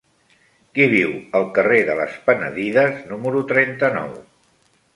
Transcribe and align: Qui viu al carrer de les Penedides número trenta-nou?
Qui 0.77 0.87
viu 0.93 1.11
al 1.41 1.45
carrer 1.59 1.77
de 1.91 1.97
les 2.01 2.17
Penedides 2.31 2.99
número 3.13 3.45
trenta-nou? 3.55 4.13